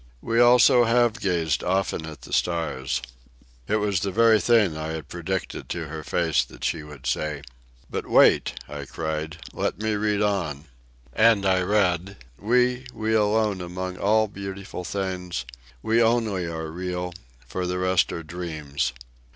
"We 0.23 0.39
also 0.39 0.85
have 0.85 1.19
gazed 1.19 1.63
often 1.63 2.07
at 2.07 2.21
the 2.21 2.33
stars." 2.33 3.03
It 3.67 3.75
was 3.75 3.99
the 3.99 4.09
very 4.11 4.39
thing 4.41 4.75
I 4.75 4.93
had 4.93 5.07
predicted 5.09 5.69
to 5.69 5.89
her 5.89 6.03
face 6.03 6.43
that 6.43 6.63
she 6.63 6.81
would 6.81 7.05
say. 7.05 7.43
"But 7.87 8.07
wait," 8.09 8.53
I 8.67 8.85
cried. 8.85 9.37
"Let 9.53 9.77
me 9.77 9.93
read 9.93 10.23
on." 10.23 10.65
And 11.13 11.45
I 11.45 11.61
read: 11.61 12.17
"'We, 12.39 12.87
we 12.91 13.13
alone 13.13 13.61
among 13.61 13.97
all 13.99 14.27
beautiful 14.27 14.83
things, 14.83 15.45
We 15.83 16.01
only 16.01 16.45
are 16.47 16.71
real: 16.71 17.13
for 17.45 17.67
the 17.67 17.77
rest 17.77 18.11
are 18.11 18.23
dreams. 18.23 18.93